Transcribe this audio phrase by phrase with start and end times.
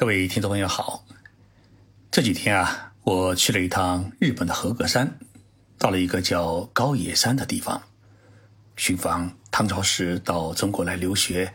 [0.00, 1.04] 各位听众朋友好，
[2.10, 5.18] 这几天啊，我去了一趟日本的和歌山，
[5.76, 7.82] 到了一个叫高野山的地方，
[8.76, 11.52] 寻访唐朝时到中国来留学，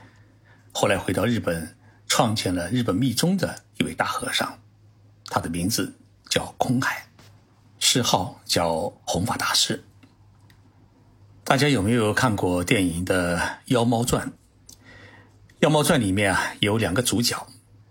[0.72, 1.76] 后来回到日本
[2.06, 4.60] 创建了日本密宗的一位大和尚，
[5.26, 5.92] 他的名字
[6.30, 7.04] 叫空海，
[7.80, 9.84] 谥号叫弘法大师。
[11.44, 13.40] 大家有没有看过电影的
[13.74, 14.28] 《妖猫传》？
[15.62, 17.36] 《妖猫传》里面啊，有两个主角。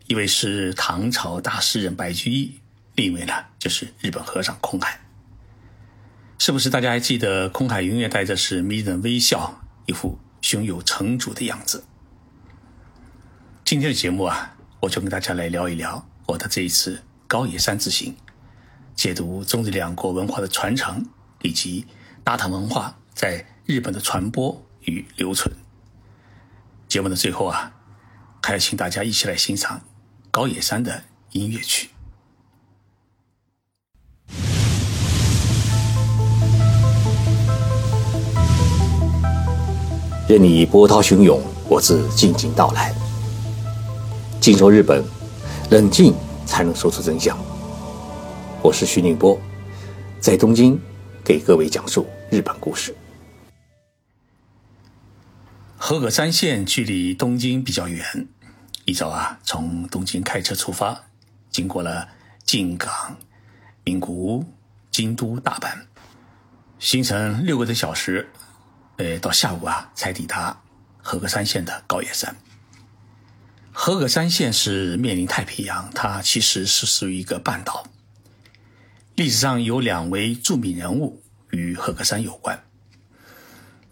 [0.07, 2.60] 一位是唐朝大诗人白居易，
[2.95, 5.01] 另一位呢就是日本和尚空海。
[6.38, 11.84] 是不是大家还记得空海永远带着是迷人微笑，一副胸有成竹的样子？
[13.64, 18.14] 今天的节目啊，我就跟大家来聊一聊我的这一次高野山之行，
[18.95, 21.09] 解读中日两国文化的传承，
[21.41, 21.86] 以及
[22.23, 25.56] 大唐文化在日本的传播与留存。
[26.89, 27.73] 节目的最后啊，
[28.42, 29.80] 还要请大家一起来欣赏。
[30.34, 31.91] 高野山的音乐曲，
[40.28, 42.92] 任你波涛汹涌，我自静静到来。
[44.41, 45.05] 静说日本，
[45.70, 46.12] 冷静
[46.45, 47.39] 才能说出真相。
[48.61, 49.39] 我是徐宁波，
[50.19, 50.77] 在东京
[51.25, 52.92] 给各位讲述日本故事。
[55.77, 58.27] 和歌山县距离东京比较远。
[58.86, 61.06] 一早啊，从东京开车出发，
[61.50, 62.06] 经过了
[62.44, 63.16] 静冈、
[63.82, 64.44] 名古屋、
[64.90, 65.74] 京都、大阪，
[66.78, 68.28] 行程六个多小时，
[68.98, 70.60] 呃，到下午啊才抵达
[70.98, 72.36] 和歌山县的高野山。
[73.72, 77.86] 和歌山县是面临太平洋，它其实是属于一个半岛。
[79.14, 82.62] 历史上有两位著名人物与和歌山有关，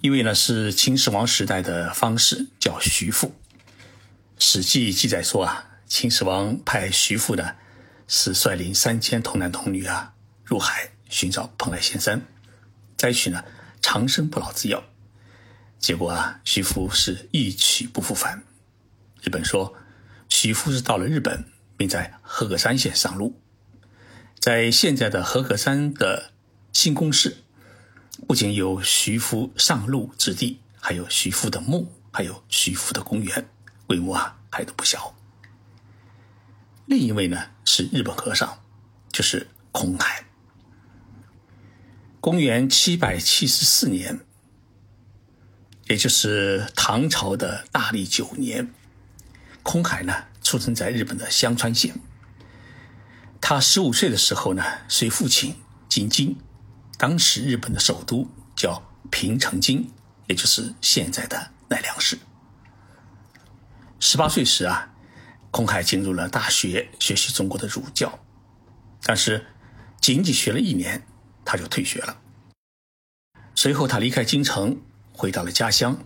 [0.02, 3.34] 一位呢是秦始皇时代的方士，叫徐父。
[4.44, 7.54] 史记记载说啊，秦始皇派徐父呢，
[8.08, 12.26] 是率领三千童男童女啊，入海寻找蓬莱仙山，
[12.96, 13.44] 摘取呢
[13.80, 14.82] 长生不老之药。
[15.78, 18.42] 结果啊，徐福是一去不复返。
[19.22, 19.76] 日本说，
[20.28, 21.44] 徐福是到了日本，
[21.76, 23.40] 并在和歌山县上路。
[24.40, 26.32] 在现在的和歌山的
[26.72, 27.44] 新宫市，
[28.26, 33.48] 不仅有徐福上路之地，还有徐福的墓，还有徐福的公园。
[33.92, 35.14] 规模啊，还都不小。
[36.86, 38.58] 另一位呢是日本和尚，
[39.10, 40.24] 就是空海。
[42.18, 44.20] 公元七百七十四年，
[45.88, 48.72] 也就是唐朝的大历九年，
[49.62, 51.94] 空海呢出生在日本的香川县。
[53.42, 55.54] 他十五岁的时候呢，随父亲
[55.86, 56.38] 进京，
[56.96, 58.26] 当时日本的首都
[58.56, 59.90] 叫平城京，
[60.28, 62.18] 也就是现在的奈良市。
[64.04, 64.92] 十八岁时啊，
[65.52, 68.18] 空海进入了大学学习中国的儒教，
[69.04, 69.46] 但是
[70.00, 71.06] 仅仅学了一年，
[71.44, 72.18] 他就退学了。
[73.54, 74.82] 随后他离开京城，
[75.12, 76.04] 回到了家乡，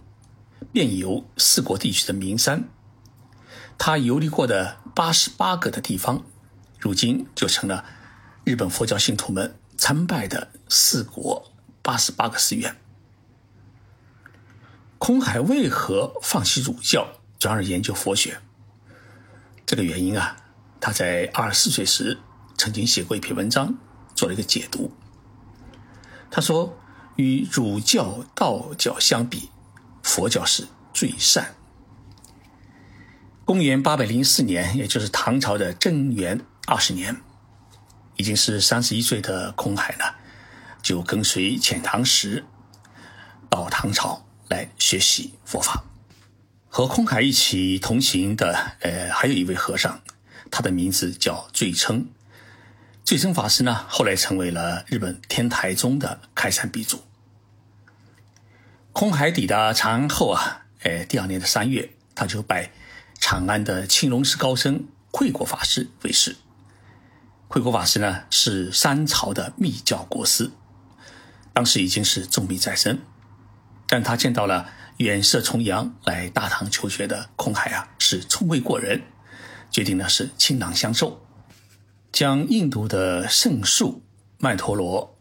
[0.75, 2.69] 遍游四国地区的名山。
[3.79, 6.23] 他游历过的八十八个的地方，
[6.79, 7.87] 如今就成了
[8.45, 12.77] 日本佛教信徒们参拜的四国八十八个寺院。
[14.99, 17.23] 空海为何放弃儒教？
[17.47, 18.41] 转而研究佛学，
[19.65, 20.37] 这个原因啊，
[20.81, 22.19] 他在二十四岁时
[22.59, 23.73] 曾经写过一篇文章，
[24.17, 24.93] 做了一个解读。
[26.29, 26.77] 他说，
[27.15, 29.49] 与儒教、道教相比，
[30.03, 31.55] 佛教是最善。
[33.45, 37.17] 公元八百零四年，也就是唐朝的贞元二十年，
[38.17, 40.05] 已经是三十一岁的空海呢，
[40.83, 42.45] 就跟随遣唐使
[43.49, 45.85] 到唐朝来学习佛法。
[46.77, 50.03] 和空海一起同行的，呃，还有一位和尚，
[50.51, 52.07] 他的名字叫最称。
[53.03, 57.03] 最称法师呢，后来成为了日本天台宗的开山鼻祖。
[58.93, 62.71] 空海抵达长安后啊，呃，第二年的三月，他就拜
[63.19, 66.37] 长安的青龙寺高僧慧果法师为师。
[67.49, 70.51] 慧果法师呢，是三朝的密教国师，
[71.55, 72.99] 当时已经是重病在身，
[73.89, 74.69] 但他见到了。
[74.99, 79.03] 远涉重洋来大唐求学的空海啊，是聪慧过人，
[79.71, 81.21] 决定呢是倾囊相授，
[82.11, 84.03] 将印度的圣树、
[84.39, 85.19] 曼陀罗、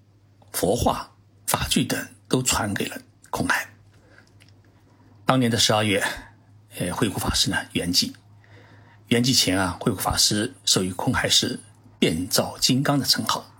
[0.54, 1.12] 佛画、
[1.46, 2.98] 法具等都传给了
[3.30, 3.68] 空海。
[5.26, 6.02] 当年的十二月，
[6.78, 8.14] 呃，慧果法师呢圆寂，
[9.08, 11.60] 圆寂前啊，慧果法师授予空海是
[12.00, 13.52] 变造金刚的称号，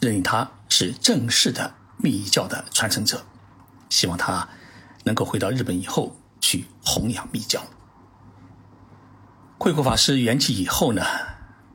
[0.00, 3.26] 认定他是正式的密教的传承者，
[3.90, 4.48] 希望他。
[5.06, 7.64] 能够回到日本以后去弘扬密教。
[9.58, 11.02] 慧国法师圆寂以后呢，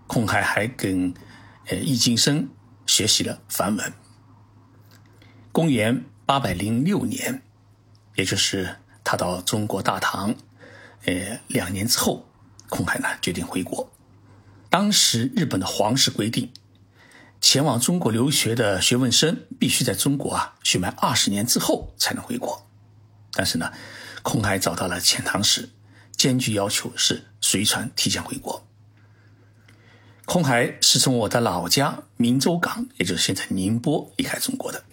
[0.05, 1.13] 空海还跟
[1.67, 2.49] 呃易经生
[2.85, 3.93] 学习了梵文。
[5.53, 7.41] 公元八百零六年，
[8.15, 10.35] 也就是他到中国大唐，
[11.05, 12.27] 呃两年之后，
[12.69, 13.89] 空海呢决定回国。
[14.69, 16.51] 当时日本的皇室规定，
[17.39, 22.67] 前往中国留学的学问生必须在中国啊学满二十年之后才能回国。
[23.33, 23.71] 但是呢，
[24.21, 25.69] 空海找到了遣唐使。
[26.17, 28.67] 坚决要求是随船提前回国。
[30.25, 34.83] 空海是从我的老家明州港，也就是现在宁波离开中国的。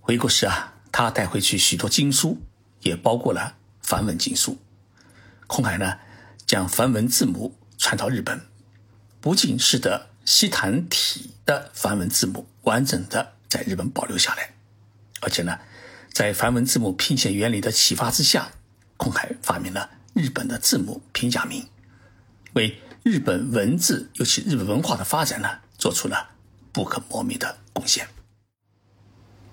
[0.00, 2.38] 回国时啊，他带回去许多经书，
[2.82, 4.58] 也包括了梵文经书。
[5.48, 5.98] 空海呢，
[6.46, 8.42] 将梵文字母传到日本，
[9.20, 14.54] 不仅使得西坛体的梵文字母完整的在日本保留下来，
[15.20, 15.58] 而且呢，
[16.14, 18.52] 在梵文字母拼写原理的启发之下。
[18.96, 21.66] 空海发明了日本的字母平假名，
[22.52, 26.30] 为日本文字，尤其日本文化的发展呢，做出了
[26.72, 28.08] 不可磨灭的贡献。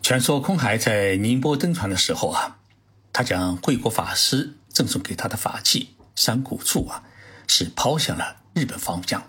[0.03, 2.59] 传说空海在宁波登船的时候啊，
[3.11, 7.03] 他将慧果法师赠送给他的法器山谷处啊，
[7.47, 9.23] 是抛向了日本方向。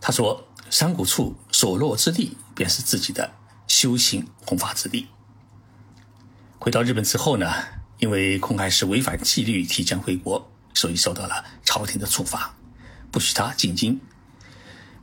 [0.00, 3.32] 他说：“山谷处所落之地，便是自己的
[3.68, 5.06] 修行弘法之地。”
[6.66, 7.46] 回到日本之后呢？
[8.00, 12.56] 因为空海是违反纪律提前回国，所以受到了朝廷的处罚，
[13.12, 14.00] 不许他进京。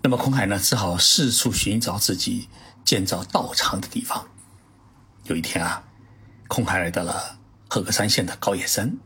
[0.01, 2.49] 那么空海呢，只好四处寻找自己
[2.83, 4.27] 建造道场的地方。
[5.23, 5.81] 有一天啊，
[6.49, 7.39] 空海来到了
[7.69, 8.97] 和歌山县的高野山，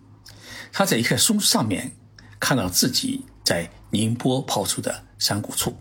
[0.74, 1.95] 他在一棵松树上面
[2.39, 5.80] 看到自己在宁波抛出的山谷处，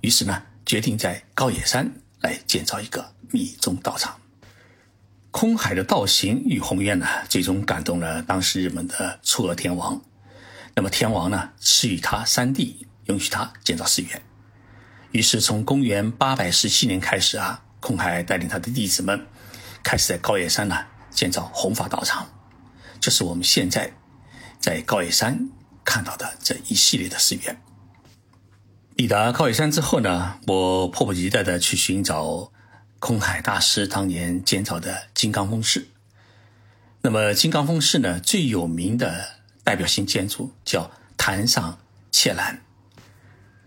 [0.00, 1.92] 于是呢，决定在高野山
[2.22, 4.18] 来建造一个密宗道场。
[5.30, 10.00] 空海的道行与宏愿呢，最终感动了当时日本的嵯峨天王。
[10.74, 14.22] 那么天王呢，赐予他三地，允许他建造寺院。
[15.12, 19.26] 于是从公元八百十七年开始啊，空海带领他的弟子们，
[19.82, 20.76] 开始在高野山呢
[21.10, 22.26] 建造弘法道场。
[23.00, 23.92] 就是我们现在
[24.58, 25.50] 在高野山
[25.84, 27.60] 看到的这一系列的寺院。
[28.96, 32.50] 抵达高野山之后呢，我迫不及待的去寻找。
[32.98, 35.86] 空海大师当年建造的金刚峰寺，
[37.02, 39.28] 那么金刚峰寺呢，最有名的
[39.62, 41.78] 代表性建筑叫坛上
[42.10, 42.62] 切兰。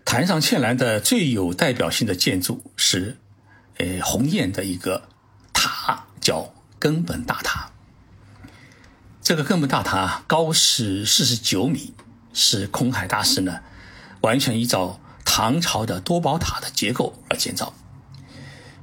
[0.04, 3.18] 坛上切兰的最有代表性的建筑是，
[3.78, 5.08] 呃，鸿雁的一个
[5.52, 7.70] 塔，叫根本大塔。
[9.22, 11.94] 这个根本大塔高是四十九米，
[12.32, 13.60] 是空海大师呢
[14.22, 17.72] 完全依照唐朝的多宝塔的结构而建造。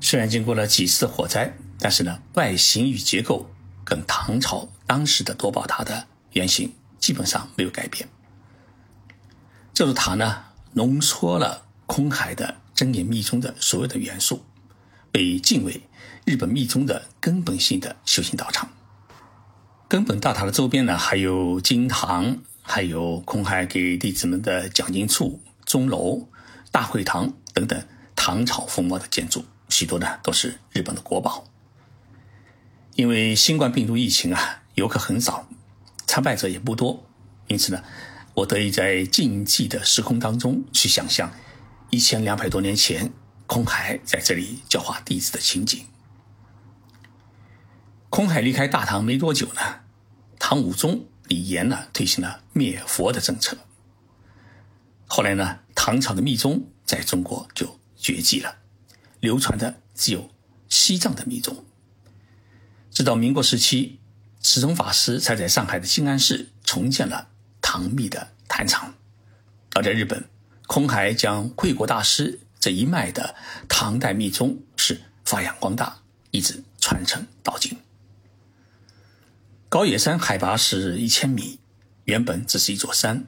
[0.10, 3.52] 虽然经过了几次火灾，但是呢，外形与结构
[3.84, 8.08] 跟唐朝当时的多宝塔的原型基本上没有改变。
[9.74, 14.46] 这座塔呢，浓缩了空海的真言密宗的所有的元素，
[15.12, 15.82] 被敬为
[16.24, 18.70] 日本密宗的根本性的修行道场。
[19.90, 26.30] 根本大塔的周边呢，还有经堂，还有空海给弟子们的讲经处、钟楼、
[26.72, 29.44] 大会堂等等唐朝风貌的建筑。
[29.78, 31.46] 许多呢都是日本的国宝。
[32.96, 35.48] 因为新冠病毒疫情啊，游客很少，
[36.08, 37.06] 参拜者也不多，
[37.46, 37.84] 因此呢，
[38.34, 41.32] 我得以在静寂的时空当中去想象
[41.92, 43.14] 一千两百多年前
[43.46, 45.86] 空海在这里教化弟子的情景。
[48.10, 49.62] 空海离开大唐没多久呢，
[50.40, 53.56] 唐武宗李炎呢推行了灭佛的政策。
[55.06, 58.56] 后来呢，唐朝的密宗在中国就绝迹了。
[59.20, 60.30] 流传的只有
[60.70, 61.66] 西藏的密宗。
[62.92, 64.00] 直到民国时期，
[64.40, 67.30] 慈宗法师才在上海的静安寺重建了
[67.62, 68.94] 唐密的坛场。
[69.76, 70.28] 而在日本，
[70.66, 73.36] 空海将慧果大师这一脉的
[73.70, 77.78] 唐代密宗是发扬光大，一直传承到今。
[79.70, 81.60] 高野山海拔是一千米，
[82.06, 83.28] 原本只是一座山，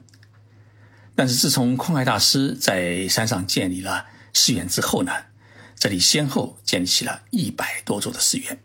[1.14, 5.12] 但是自从空海大师在山上建立了寺院之后呢？
[5.80, 8.62] 这里先后建起了一百多座的寺院，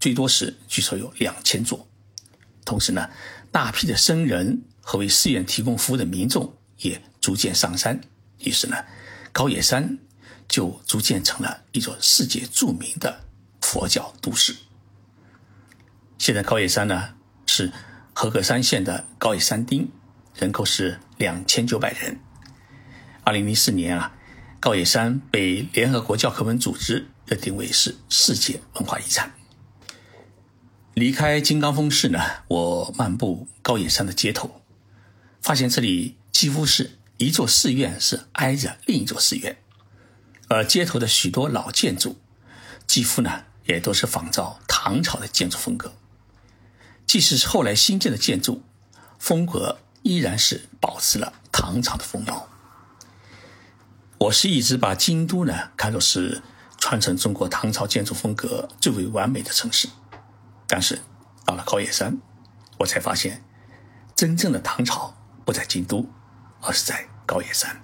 [0.00, 1.86] 最多时据说有两千座。
[2.64, 3.10] 同时呢，
[3.52, 8.00] 大批的僧人和为寺院提供服务的民众也逐渐上山。
[8.38, 8.82] 于是呢，
[9.30, 9.98] 高野山
[10.48, 13.20] 就逐渐成了一座世界著名的
[13.60, 14.56] 佛教都市。
[16.16, 17.14] 现在高野山呢
[17.46, 17.70] 是
[18.14, 19.86] 和歌山县的高野山町，
[20.34, 22.18] 人口是两千九百人。
[23.22, 24.16] 二零零四年啊。
[24.64, 29.34] 高野山被联合国教科文组织认定为是世界文化遗产。
[30.94, 32.18] 离开金刚峰寺呢，
[32.48, 34.62] 我漫步高野山的街头，
[35.42, 39.58] 发现这里几乎是一座寺院是挨着另一座寺院，
[40.48, 42.16] 而街头的许多老建筑，
[42.86, 45.92] 几乎呢也都是仿照唐朝的建筑风格。
[47.06, 48.62] 即使是后来新建的建筑，
[49.18, 52.48] 风格依然是保持了唐朝的风貌。
[54.24, 56.40] 我是一直把京都呢看作是
[56.78, 59.88] 传承中国唐朝建筑风格最为完美的城市，
[60.66, 61.00] 但是
[61.44, 62.18] 到了高野山，
[62.78, 63.44] 我才发现，
[64.14, 65.14] 真正的唐朝
[65.44, 66.08] 不在京都，
[66.62, 67.82] 而是在高野山。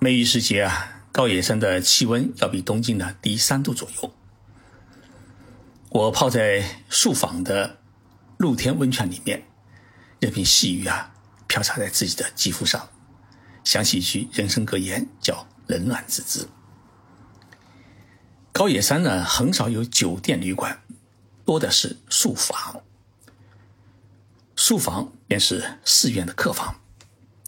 [0.00, 4.12] 梅雨时节啊，高野山的气温要比东京呢低三度左右。
[5.88, 7.78] 我泡在树坊的
[8.36, 9.44] 露天温泉里面，
[10.20, 11.14] 任凭细雨啊
[11.46, 12.88] 飘洒在自己的肌肤上，
[13.66, 16.46] 想起一句人生格言，叫“冷暖自知”。
[18.54, 20.80] 高野山呢，很少有酒店旅馆，
[21.44, 22.80] 多的是宿房。
[24.54, 26.76] 宿房便是寺院的客房。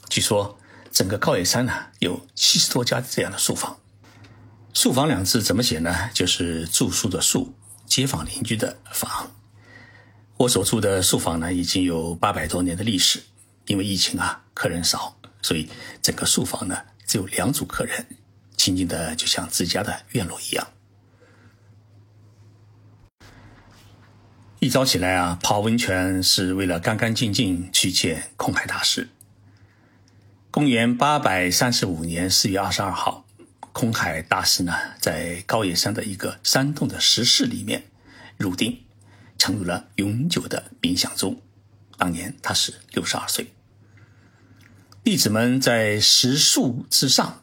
[0.08, 0.58] 据说
[0.90, 3.78] 整个高野山呢，有七十多家这样的宿房。
[4.74, 6.10] 宿房两字怎么写呢？
[6.12, 7.54] 就是住宿的宿。
[7.86, 9.30] 街坊邻居的房，
[10.36, 13.22] 我所住的宿房呢，已经有八百多年的历史。
[13.66, 15.68] 因为疫情啊，客人少，所以
[16.02, 16.76] 整个书房呢
[17.06, 18.06] 只有两组客人，
[18.56, 20.66] 清静的就像自家的院落一样。
[24.60, 29.08] 一早起来啊，泡温泉是为了干干净净去见空海大师。
[30.50, 33.24] 公元八百三十五年四月二十二号。
[33.70, 37.84] 空海大师呢，在高野山的一个山洞的石室里面
[38.36, 38.82] 入定，
[39.38, 41.40] 沉入了永久的冥想中。
[41.96, 43.52] 当年他是六十二岁。
[45.04, 47.42] 弟子们在石树之上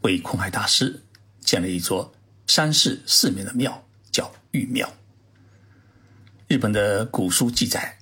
[0.00, 1.02] 为空海大师
[1.40, 2.14] 建了一座
[2.46, 4.90] 山势四面的庙，叫玉庙。
[6.46, 7.98] 日本的古书记载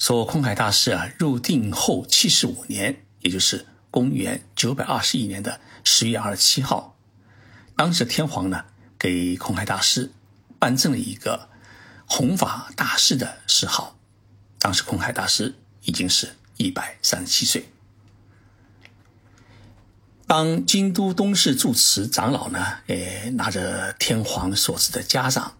[0.00, 6.98] 说，空海大师啊入定后七十五年，也就是公元九百二十一年的十月二十七号。
[7.76, 8.64] 当时天皇呢，
[8.98, 10.10] 给空海大师
[10.58, 11.48] 颁赠了一个
[12.06, 13.96] 弘法大师的谥号。
[14.58, 15.54] 当时空海大师
[15.84, 17.68] 已经是一百三十七岁。
[20.26, 25.54] 当京都东市住持长老呢，诶，拿着天皇所赐的家章，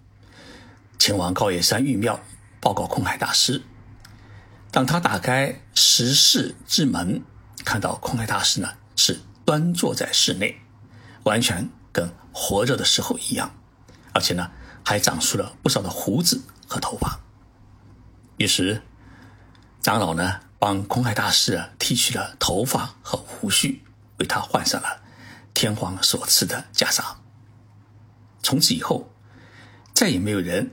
[0.99, 2.21] 前往高野山玉庙
[2.61, 3.63] 报告空海大师。
[4.71, 7.23] 当他打开石室之门，
[7.65, 10.61] 看到空海大师呢是端坐在室内，
[11.25, 11.69] 完全。
[11.93, 13.55] 跟活着的时候一样，
[14.13, 14.51] 而且呢，
[14.85, 17.21] 还长出了不少的胡子和头发。
[18.37, 18.83] 于是，
[19.81, 23.81] 长老呢帮空海大师剃去了头发和胡须，
[24.25, 25.03] 为他换上了
[25.53, 27.17] 天皇所赐的袈裟。
[28.43, 29.13] 从此以后，
[29.93, 30.71] 再也没有人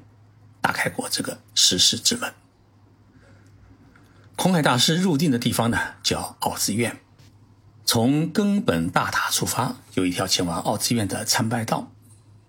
[0.61, 2.33] 打开过这个石室之门。
[4.37, 7.01] 空海大师入定的地方呢，叫奥之院。
[7.85, 11.91] 从根本大塔出发，有一条前往奥之院的参拜道，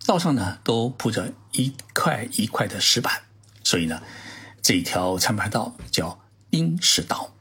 [0.07, 3.23] 道上呢都铺着一块一块的石板，
[3.65, 4.01] 所以呢，
[4.63, 7.35] 这一条参拜道叫丁石道。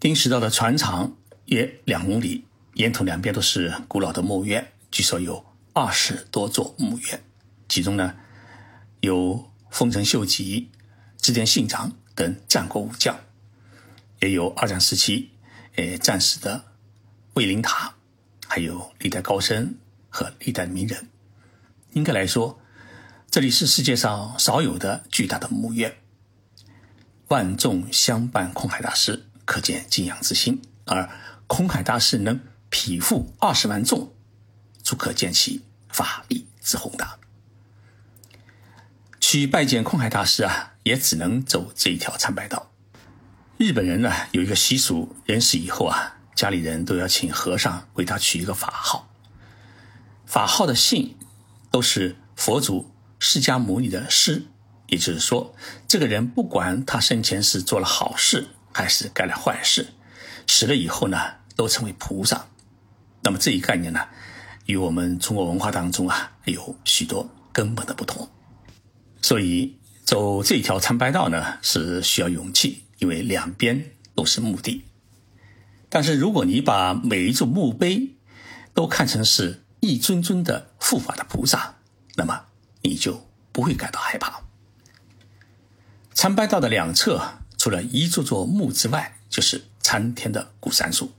[0.00, 1.16] 丁石道的全长
[1.46, 7.22] 约两公里，沿途两边都是古老的墓院，据说有二十多座墓院，
[7.68, 8.14] 其中呢
[9.00, 10.70] 有丰臣秀吉、
[11.18, 13.18] 织田信长等战国武将，
[14.20, 15.30] 也有二战时期
[15.76, 16.64] 诶战死的。
[17.34, 17.92] 卫灵塔，
[18.46, 19.74] 还有历代高僧
[20.08, 21.08] 和历代名人。
[21.94, 22.60] 应该来说，
[23.28, 25.96] 这里是世界上少有的巨大的墓院。
[27.26, 30.62] 万众相伴空海大师，可见敬仰之心。
[30.84, 31.10] 而
[31.48, 32.38] 空海大师能
[32.74, 34.12] 匹夫二十万众，
[34.82, 37.20] 足可见其法力之宏大。
[39.20, 42.72] 去拜见空海大师啊，也只能走这一条参拜道。
[43.58, 46.16] 日本人呢有一个习俗，人死以后啊。
[46.34, 49.08] 家里人都要请和尚为他取一个法号，
[50.26, 51.16] 法号的姓
[51.70, 52.90] 都是佛祖
[53.20, 54.42] 释迦牟尼的师，
[54.88, 55.54] 也就是说，
[55.86, 59.94] 这个人不管他生前是做了好事还是干了坏事，
[60.48, 61.16] 死了以后呢，
[61.54, 62.48] 都成为菩萨。
[63.24, 64.00] 那么这一概念呢，
[64.66, 68.28] 与我们中国文化当中啊有许多根本的不同。
[69.22, 74.84] 所以走这条参拜道呢，是需要勇气，因为两边都是墓地。
[75.88, 78.16] 但是，如果你把每一座墓碑
[78.74, 81.76] 都看成是一尊尊的护法的菩萨，
[82.16, 82.46] 那么
[82.82, 84.42] 你就不会感到害怕。
[86.12, 91.12] 参拜道的两侧，除了一座座墓之外，就是参天的古杉树，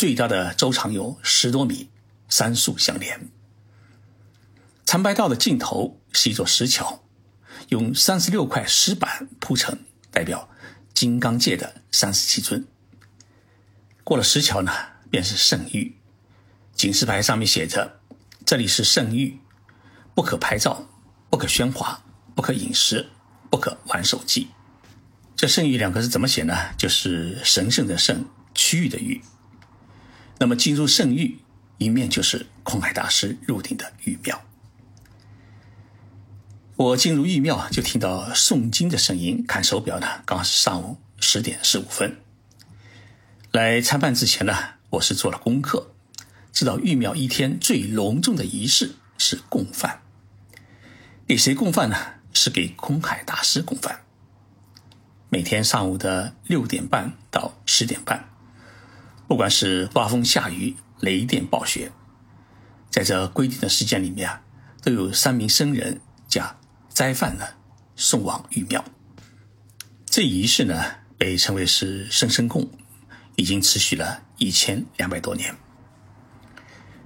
[0.00, 1.90] 最大的周长有十多米，
[2.26, 3.28] 三树相连。
[4.86, 7.02] 参拜道的尽头是一座石桥，
[7.68, 9.78] 用三十六块石板铺成，
[10.10, 10.48] 代表
[10.94, 12.66] 金刚界的三十七尊。
[14.02, 14.72] 过了石桥呢，
[15.10, 15.94] 便是圣域。
[16.74, 18.00] 警示牌上面写着
[18.46, 19.38] ：“这里是圣域，
[20.14, 20.88] 不可拍照，
[21.28, 22.02] 不可喧哗，
[22.34, 23.10] 不可饮食，
[23.50, 24.48] 不可玩手机。”
[25.36, 26.74] 这“圣域”两个字怎么写呢？
[26.78, 29.20] 就是神圣的圣，区域的域。
[30.40, 31.38] 那么进入圣域，
[31.76, 34.42] 一面就是空海大师入定的玉庙。
[36.76, 39.44] 我进入玉庙，就听到诵经的声音。
[39.46, 42.16] 看手表呢，刚好是上午十点十五分。
[43.52, 44.54] 来参拜之前呢，
[44.88, 45.92] 我是做了功课，
[46.54, 50.00] 知道玉庙一天最隆重的仪式是供饭。
[51.26, 51.96] 给谁供饭呢？
[52.32, 54.06] 是给空海大师供饭。
[55.28, 58.29] 每天上午的六点半到十点半，
[59.30, 61.92] 不管是刮风下雨、雷电暴雪，
[62.90, 64.42] 在这规定的时间里面啊，
[64.82, 66.56] 都有三名僧人将
[66.88, 67.46] 斋饭呢
[67.94, 68.84] 送往玉庙。
[70.04, 70.84] 这仪式呢，
[71.16, 72.68] 被称为是生生供。
[73.36, 75.54] 已经持续了一千两百多年。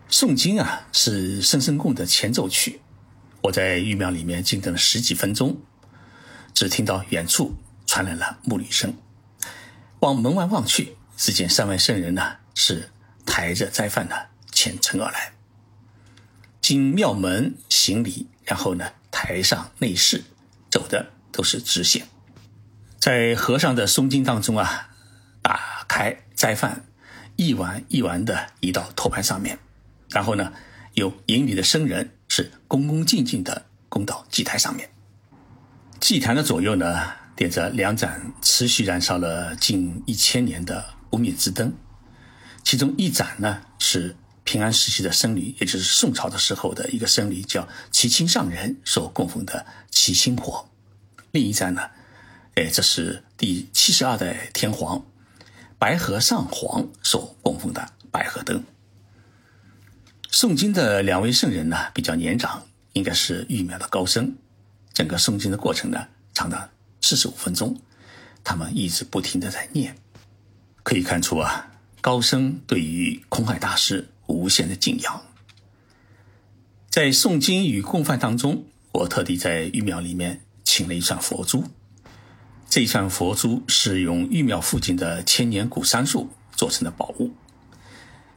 [0.08, 2.80] 诵经啊，是生生供的前奏曲。
[3.42, 5.58] 我在玉庙里面静等了十几分钟，
[6.54, 7.54] 只听到远处
[7.84, 8.94] 传来了木驴声。
[10.00, 12.90] 往门外望去，只见三位圣人呢是
[13.24, 14.14] 抬着斋饭呢
[14.52, 15.32] 虔诚而来，
[16.60, 20.24] 经庙门行礼，然后呢抬上内侍，
[20.70, 22.06] 走的都是直线。
[22.98, 24.90] 在和尚的诵经当中啊，
[25.42, 26.20] 打开。
[26.34, 26.84] 斋饭
[27.36, 29.56] 一碗一碗的移到托盘上面，
[30.10, 30.52] 然后呢，
[30.94, 34.90] 由引礼的僧人是恭恭敬敬的供到祭台上面。
[36.00, 41.72] 祭坛的左右呢，点着两盏持续燃烧了近一千年的不灭之灯，
[42.64, 50.68] 其中一盏呢是平安时期的僧侣，也就是宋朝的时候的一个僧侣叫齐清上人所供奉的齐心火，
[51.30, 51.82] 另一盏呢，
[52.56, 55.06] 哎，这是第七十二代天皇。
[55.78, 58.64] 白河上皇所供奉的白鹤灯。
[60.32, 64.34] 诵经的两位圣人呢，比较年长，应该是玉庙的高僧。
[64.92, 66.68] 整个诵经的过程呢，长达
[67.00, 67.80] 四十五分钟，
[68.42, 69.96] 他们一直不停的在念。
[70.84, 71.70] 可以看出啊，
[72.00, 75.22] 高僧对于空海大师无限的敬仰。
[76.88, 81.64] 在诵经与供饭当中，我特地在玉庙里面请了一串佛珠。
[82.68, 87.32] 这一串佛珠是用玉庙附近的千年古杉树做成的宝物。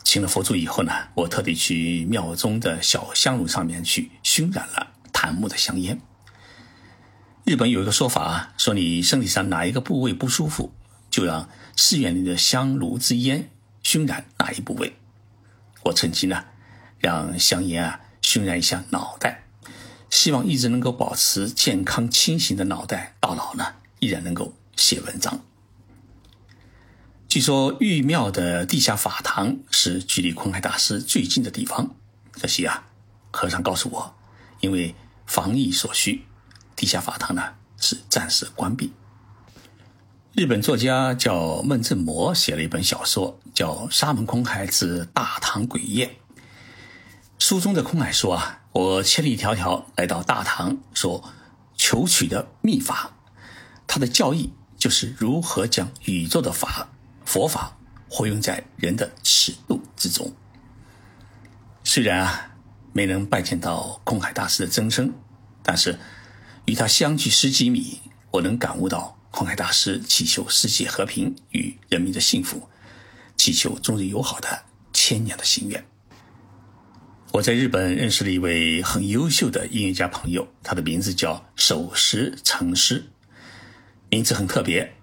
[0.04, 6.00] 请了佛珠以后呢，我特地去庙中的小香炉上面去熏染了檀木的香烟。
[7.44, 10.74] 日本有一个说法啊，说你身体上哪一个部位不舒服，
[11.12, 13.50] 就让寺院里的香炉之烟
[13.82, 14.98] 熏染哪一部位。
[15.84, 16.44] 我趁机呢，
[17.00, 19.44] 让香烟啊熏染一下脑袋，
[20.10, 23.76] 希望一直能够保持健康清醒的脑袋到老呢。
[24.00, 25.44] 依然能够写文章。
[27.28, 31.96] 据说玉庙的地下法堂是距离空海大师最近的地方。
[32.32, 32.88] 可惜啊，
[33.32, 34.16] 和尚告诉我，
[34.60, 34.94] 因为
[35.26, 36.26] 防疫所需，
[36.76, 38.94] 地下法堂呢是暂时关闭。
[40.38, 46.10] 日本作家叫孟正模写了一本小说，叫《沙门空海之大唐鬼宴》。
[47.40, 51.24] 书中的空海说啊，我千里迢迢来到大唐，所
[51.76, 53.18] 求取的秘法。
[53.88, 56.88] 他的教义就是如何将宇宙的法、
[57.26, 57.76] 佛法
[58.08, 60.32] 活用在人的尺度之中。
[61.84, 62.52] 虽然啊
[62.94, 65.12] 没能拜见到空海大师的真身，
[65.64, 65.98] 但是
[66.66, 72.68] 与他相距十几米，我能感悟到空海大师祈求世界和平与人民的幸福，
[73.38, 75.86] 祈求中日友好的千年的心愿。
[77.34, 83.12] 我在日本认识了一位很优秀的音乐家朋友，他的名字叫守时成师。
[84.10, 84.96] 名字很特别，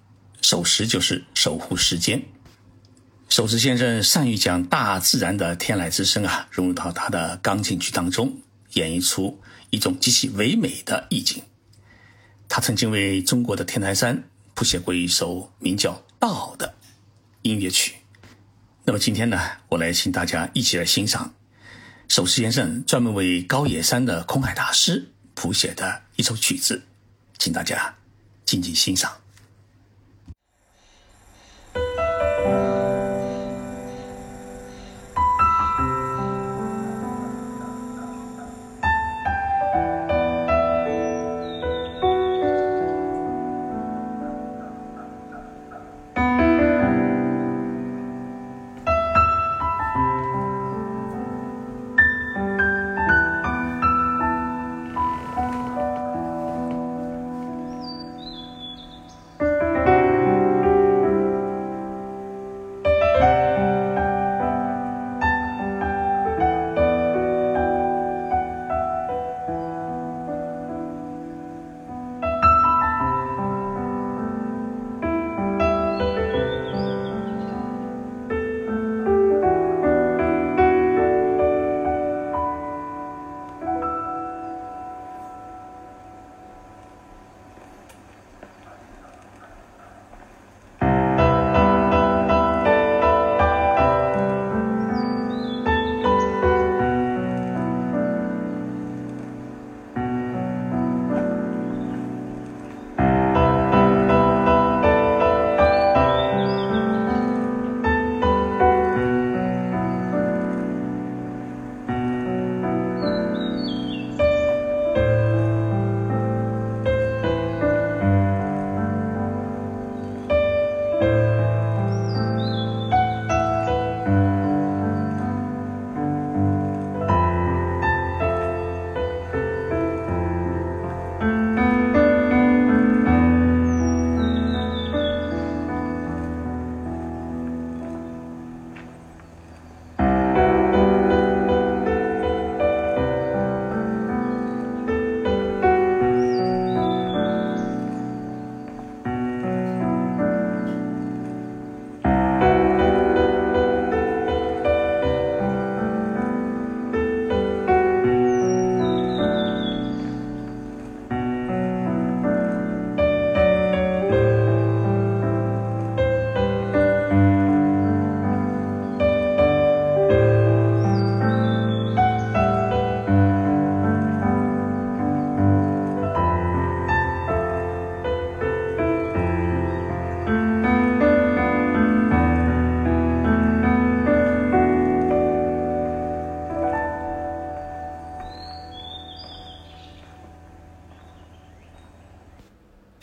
[0.42, 2.20] 守时就是守护时间。
[3.28, 8.36] 守时先生善于将大自然的天籁之声啊融入到他的钢琴曲当中，
[8.72, 11.44] 演绎出一种极其唯美的意境。
[12.54, 14.22] 他曾经为中国的天台山
[14.54, 16.72] 谱写过一首名叫《道》的
[17.42, 17.96] 音乐曲。
[18.84, 21.34] 那么今天呢，我来请大家一起来欣赏
[22.06, 26.80] 守时先生专门为高野山的空海大师谱写的一首曲子，
[27.38, 27.92] 请大家。
[28.44, 29.23] 静静欣赏。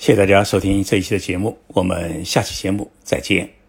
[0.02, 3.61] 谢谢大家收听这一期的节目，我们下期节目再见。